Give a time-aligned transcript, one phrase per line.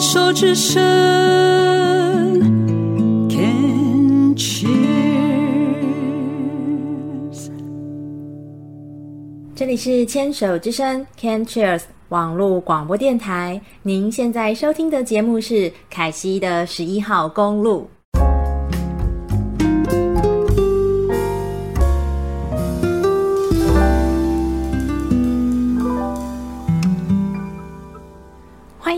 [0.00, 0.80] 手之声
[3.28, 4.70] ，Can cheers。
[9.54, 13.60] 这里是牵手之声，Can cheers 网络广播电台。
[13.82, 17.86] 您现在收听的节目是凯西的十一号公路。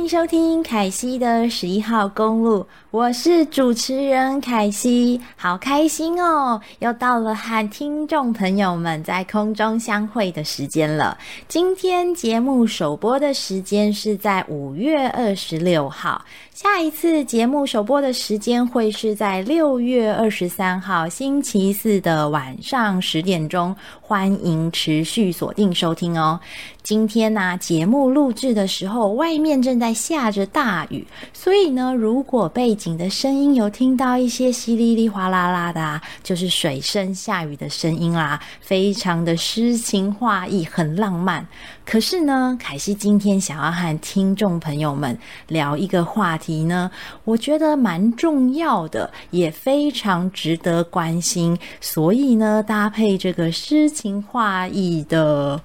[0.03, 6.61] 迎收听凯西的十一号公路，我是主持人凯西，好开心哦！
[6.81, 11.17] 又到了和听众朋友们在空中相会的时间了。
[11.47, 16.25] 今天节目首播的时间是在五月二十六号。
[16.53, 26.39] 下一次节目首播的时间会是在六月二十三号星期四的晚上十点钟，欢迎持续锁定收听哦。
[26.83, 41.47] 今天呢、节目录制的时候，外面正在下着大雨，所以呢，如果背景的声音有听到一些淅沥沥、哗啦啦的，啊，就是水声下雨的声音啦，非常的诗情画意，很浪漫。
[41.87, 46.91] 可是呢，凯西今天想要和听众朋友们聊一个话题呢，
[47.25, 51.57] 我觉得蛮重要的，也非常值得关心。
[51.81, 55.61] 所以呢，搭配这个诗情画意的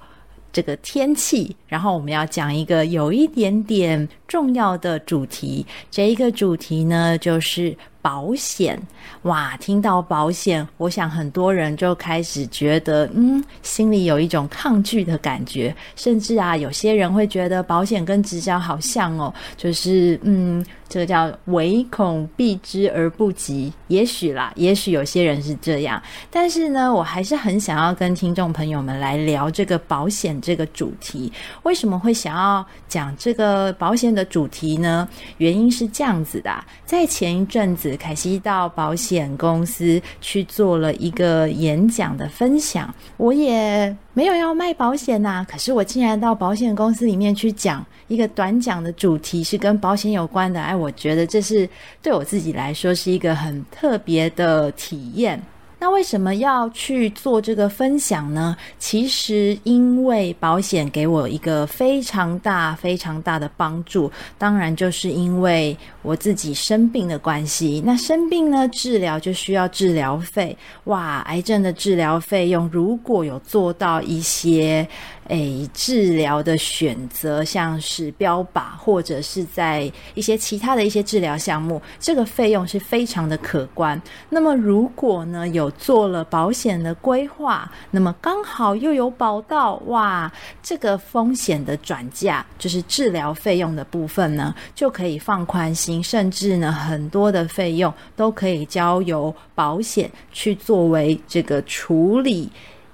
[0.52, 5.66] 这个天气，然后我们要讲一个有一点点重要的主题。
[5.90, 7.76] 这一个主题呢，就是。
[8.00, 8.80] 保险
[9.22, 31.30] 哇，听到保险，我想很多人就开始觉得，嗯，心里有一种抗拒的感觉，甚至啊，有些人会觉得保险跟直销好像哦，就是嗯，这个叫唯恐避之而不及，也许啦，也许有些人是这样，但是呢，我还是很想要跟听众朋友们来聊这个保险这个主题。
[31.64, 35.06] 为什么会想要讲这个保险的主题呢？
[35.36, 37.96] 原因是这样子的，在前一阵子。
[37.98, 51.68] 凯西到保险公司去做了一个演讲的分享，我也没有要卖保险呐，可是我竟然到保险公司里面去讲一个短讲的主题是跟保险有关的，哎，我觉得这是
[52.00, 55.42] 对我自己来说是一个很特别的体验。
[55.80, 58.56] 那为什么要去做这个分享呢？
[58.80, 67.80] 其实因为保险给我一个非常大、非常大的帮助，当然就是因为我自己生病的关系。
[67.86, 70.58] 那生病呢，治疗就需要治疗费。
[70.86, 74.84] 哇，癌症的治疗费用如果有做到一些。
[75.28, 84.00] 诶，治疗的选择像是标靶，或者是在一些其他的一些治疗项目，这个费用是非常的可观。
[84.28, 90.30] 那么，如果呢有做了保险的规划，那么刚好又有保到，哇，
[90.62, 102.50] 这个风险的转嫁就是治疗费用的部分呢，就可以放宽心，甚至呢很多的费用都可以交由保险去作为这个处理。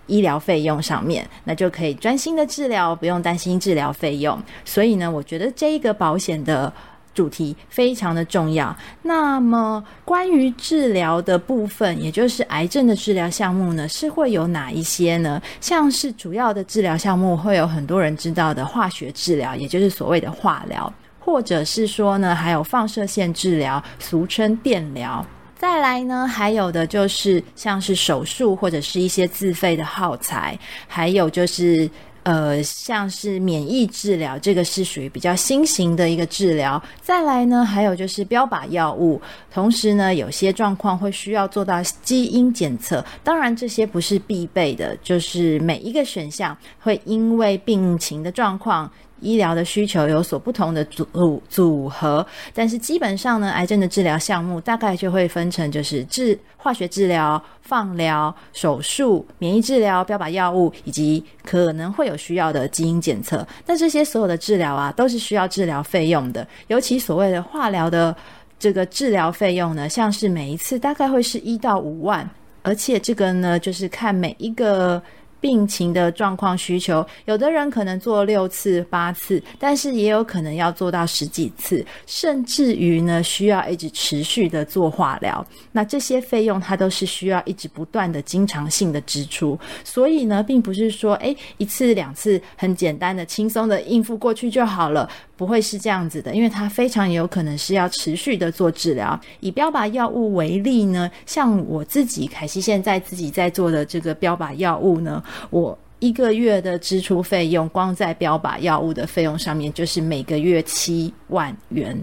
[0.06, 4.40] 医疗费用上面，那就可以专心的治疗，不用担心治疗费用。
[4.64, 6.72] 所以呢，我觉得这一个保险的
[7.14, 8.76] 主题非常的重要。
[9.02, 15.40] 那么，关于治疗的部分，也就是癌症的治疗项目呢，是会有哪一些呢？
[15.60, 25.24] 像是主要的治疗项目，会有很多人知道的化学治疗，也就是所谓的化疗，或者是说呢，还有放射线治疗，俗称电疗。
[25.64, 31.88] 再来呢，还有的就是像是手术或者是一些自费的耗材，还有就是
[32.24, 36.80] 呃，像是免疫治疗，这个是属于比较新型的一个治疗。
[37.00, 39.18] 再来呢，还有就是标靶药物，
[39.50, 43.02] 同时呢，有些状况会需要做到基因检测。
[43.22, 48.92] 当然，这些不是必备的，就是每一个选项会因为病情的状况。
[49.24, 63.46] 医疗的需求有所不同的组组合，但是基本上呢，癌症的治疗项目大概就会分成就是治化学治疗、放疗、手术、免疫治疗、标靶药物，以及可能会有需要的基因检测。
[63.66, 66.46] 那这些所有的治疗啊，都是需要治疗费用的。
[66.68, 68.14] 尤其所谓的化疗的
[68.58, 72.28] 这个治疗费用呢，像是每一次大概会是一到五万，
[72.62, 75.02] 而且这个呢，就是看每一个。
[75.44, 85.46] 病情的状况需求，有的人可能做六次、八次，但是也有可能要做到十几次，甚至于呢，需要一直持续的做化疗。
[85.70, 95.06] 那这些费用它都是需要一直不断的经常性的支出，所以呢，并不是说诶一次两次很简单的、轻松的应付过去就好了。
[95.36, 99.20] 不会是这样子的，因为它非常有可能是要持续的做治疗。
[99.40, 105.20] 以标靶药物为例呢，像我自己凯西现在自己在做的这个标靶药物呢，
[105.50, 111.96] 我一个月的支出费用，光在标靶药物的费用上面就是每个月七万元。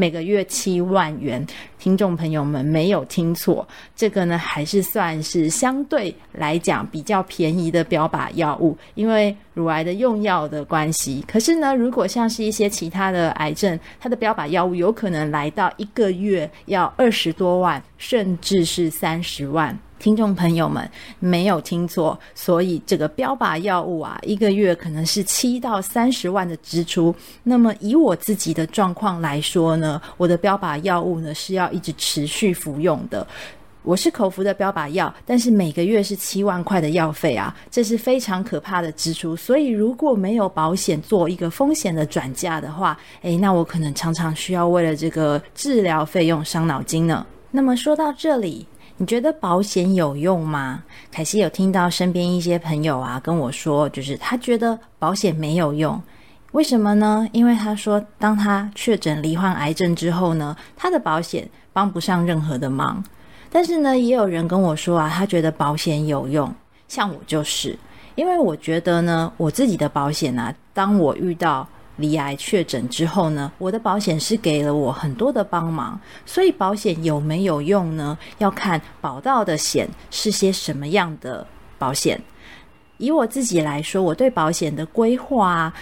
[0.00, 1.44] 每个月七万元。
[1.76, 3.66] 听众朋友们没有听错，
[3.96, 11.24] 这个呢还是算是相对来讲比较便宜的标靶药物，因为乳癌的用药的关系。
[11.26, 19.76] 可是呢，如果像是一些其他的癌症，它的标靶药物有可能来到一个月要二十多万，甚至是三十万。
[19.98, 27.14] 听众朋友们没有听错，所以这个标靶药物啊，一个月可能是七到三十万的支出。
[27.42, 33.26] 那么以我自己的状况来说呢，我的标靶药物呢是要一直持续服用的。
[33.82, 39.34] 我是口服的标靶药，但是每个月是七万块的药费啊，这是非常可怕的支出。
[39.34, 47.26] 所以如果没有保险做一个风险的转嫁的话，诶，那我可能常常需要为了这个治疗费用伤脑筋呢。
[47.50, 48.66] 那么说到这里。
[49.00, 50.82] 你觉得保险有用吗？
[51.12, 56.02] 凯西有听到身边一些朋友啊跟我说，就是他觉得保险没有用，
[56.50, 57.24] 为什么呢？
[57.30, 63.02] 因为他说，当他确诊罹患癌症之后呢，他的保险帮不上任何的忙。
[63.50, 66.52] 但是呢，也有人跟我说啊，他觉得保险有用，
[66.88, 67.78] 像我就是，
[68.16, 71.64] 因为我觉得呢，我自己的保险啊，当我遇到
[71.98, 78.16] 罹癌确诊之后呢，我的保险是给了我很多的帮忙，所以保险有没有用呢？
[78.38, 81.44] 要看保到的险是些什么样的
[81.76, 82.20] 保险。
[82.98, 85.74] 以我自己来说，我对保险的规划啊，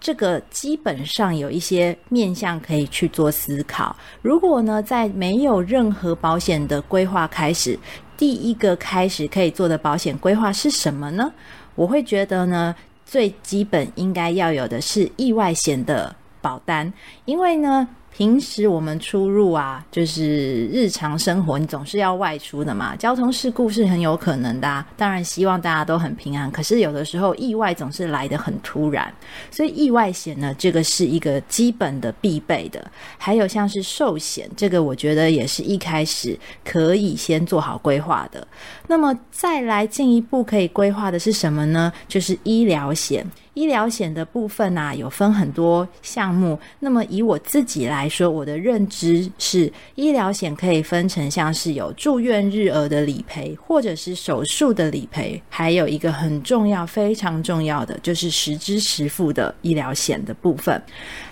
[0.00, 3.94] 这个基本上有一些面向可以去做思考。
[4.22, 7.78] 如果呢，在没有任何保险的规划开始，
[8.16, 11.32] 第一个开始可以做的保险规划是什么呢？
[11.74, 12.74] 我会觉得呢。
[13.06, 16.92] 最基本应该要有的是意外险的保单，
[17.24, 22.96] 因为呢，平时我们出入啊，就是日常生活，你总是要外出的嘛。
[22.96, 26.50] 交通事故是很有可能的，当然希望大家都很平安。
[26.50, 29.12] 可是有的时候意外总是来得很突然，
[29.50, 32.90] 所以意外险呢，这个是一个基本的必备的。
[33.18, 38.48] 还有像是寿险，这个我觉得也是一开始可以先做好规划的。
[38.86, 41.92] 那么再来进一步可以规划的是什么呢？
[42.08, 43.30] 就是医疗险。
[43.56, 46.58] 医疗险的部分啊，有分很多项目。
[46.78, 60.80] 那么以我自己来说，我的认知是，医疗险可以分成像是有住院日额的理赔，或者是手术的理赔，还有一个很重要、非常重要的，就是实支实付的医疗险的部分。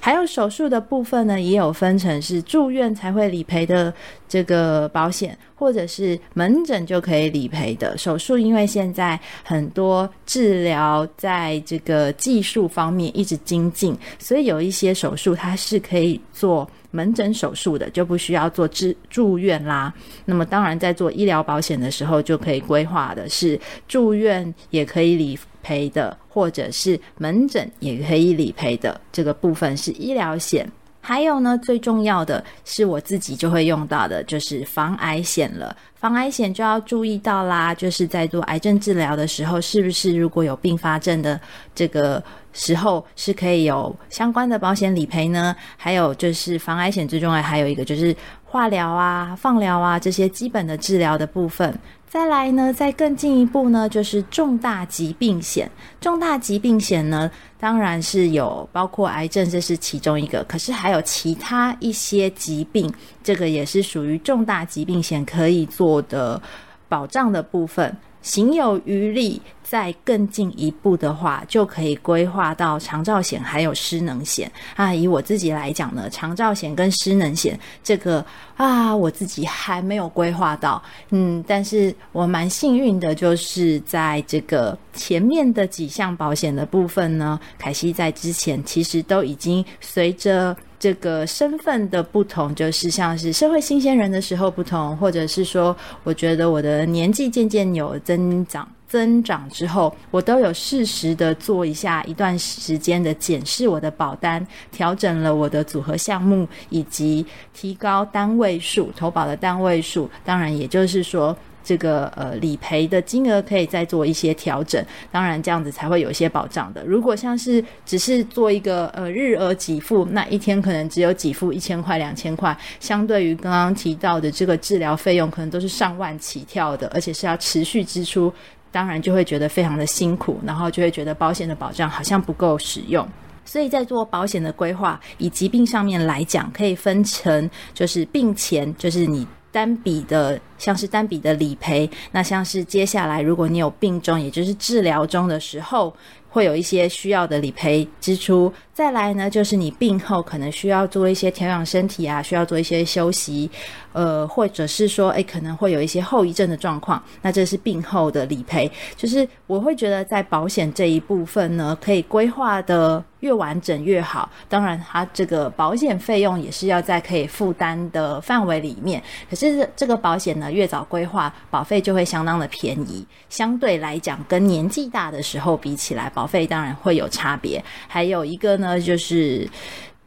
[0.00, 3.92] 还有手术的部分呢，也有分成是住院才会理赔的。
[4.26, 19.90] 这个保险或者是门诊就可以理赔的手术，因为现在很多治疗在这个技术方面一直精进，所以有一些手术它是可以做门诊手术的，就不需要做治住院啦。
[20.26, 23.58] 那么当然，在做医疗保险的时候，就可以规划的是
[23.88, 30.70] 住院也可以理赔的，或者是门诊也可以理赔的，这个部分是医疗险。
[31.06, 35.76] 还有呢，最重要的是我自己就会用到的，就是防癌险了。
[35.94, 41.38] 防癌险就要注意到啦，就是在做癌症治疗的时候，是不是如果有并发症的
[41.74, 42.22] 这个
[42.54, 45.54] 时候，是可以有相关的保险理赔呢？
[45.76, 48.16] 还有就是防癌险最重要，还有一个就是
[48.54, 51.76] 化疗啊、放疗啊这些基本的治疗的部分。
[52.06, 55.68] 再来呢，再更进一步呢，就是重大疾病险。
[56.00, 57.28] 重大疾病险呢，
[57.58, 60.44] 当然是有包括癌症，这是其中一个。
[60.44, 62.88] 可是还有其他一些疾病，
[63.24, 66.40] 这个也是属于重大疾病险可以做的
[66.88, 67.93] 保障的部分。
[68.24, 74.94] 行有余力，再更进一步的话，就可以规划到长照险还有失能险啊。
[74.94, 78.24] 以我自己来讲呢，长照险跟失能险这个
[78.56, 90.56] 啊，我自己还没有规划到，嗯，但是我蛮幸运的，就是在这个前面的几项保险的部分呢，凯西在之前其实都已经随着。
[90.84, 107.24] 这个身份的不同，就是像是社会新鲜人的时候不同，或者是说，我觉得我的年纪渐渐有增长增长之后，我都有适时的做一下一段时间的检视我的保单，调整了我的组合项目，以及
[107.55, 110.10] 提高单位数投保的单位数。
[110.22, 111.34] 当然，也就是说。
[111.64, 116.84] 这个呃理赔的金额可以再做一些调整，当然这样子才会有一些保障的。
[116.84, 128.32] 如果像是只是做一个呃日额给付，那一天可能只有给付一千块、两千块，相对于刚刚提到的这个治疗费用，可能都是上万起跳的，而且是要持续支出，
[128.70, 133.08] 当然就会觉得非常的辛苦，然后就会觉得保险的保障好像不够使用。
[133.46, 139.26] 所以在做保险的规划，以疾病上面来讲，可以分成就是病前，就是你。
[139.55, 145.94] 单笔的，像是单笔的理赔，那像是接下来如果你有病中，也就是治疗中的时候，
[146.29, 148.53] 会有一些需要的理赔支出。
[148.74, 153.48] 再来呢，就是你病后可能需要做一些调养身体啊，需要做一些休息，
[153.93, 158.69] 呃，或者是说，诶，可能会有一些后遗症的状况，那这是病后的理赔。
[158.96, 164.28] 就是我会觉得在保险这一部分呢，可以规划的越完整越好。
[164.48, 169.00] 当然，它这个保险费用也是要在可以负担的范围里面。
[169.31, 173.06] 可是这个保险呢，越早规划，保费就会相当的便宜。
[173.28, 177.62] 相对来讲，跟年纪大的时候比起来，保费当然会有差别。
[177.86, 178.63] 还有一个呢。
[178.64, 179.48] 那，就是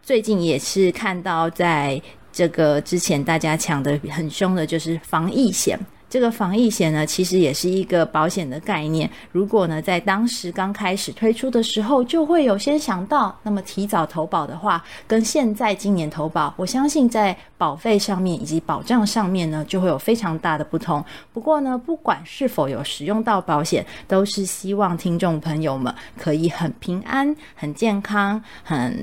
[0.02, 2.02] 最近也是看到，在
[2.34, 5.80] 这个之前大家抢的很凶的，就是防疫险。
[6.10, 9.10] 这个防疫险呢，其实也是一个保险的概念。
[9.32, 21.04] 如果呢，在当时刚开始推出的时候，就会有先想到，那么提早投保的话，跟现在今年投保，我相信在保费上面以及保障上面呢，就会有非常大的不同。
[21.34, 28.98] 不过呢，不管是否有使用到保险，都是希望听众朋友们可以很平安、很健康、很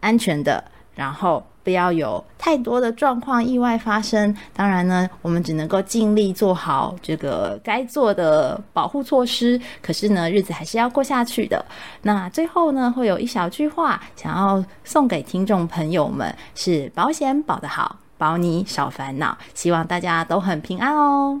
[0.00, 0.62] 安全的，
[0.94, 1.42] 然后。
[1.64, 4.36] 不要有太多的状况意外发生。
[4.52, 9.58] 当然呢，我们只能够尽力做好这个该做的保护措施。
[9.80, 11.64] 可是呢，日子还是要过下去的。
[12.02, 19.34] 那最后呢，会有一小句话想要送给听众朋友们：是保险保得好，保你少烦恼。
[19.54, 21.40] 希望大家都很平安哦。